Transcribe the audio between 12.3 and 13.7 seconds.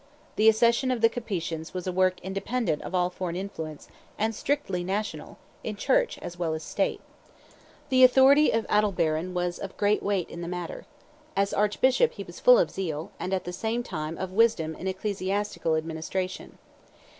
full of zeal, and at the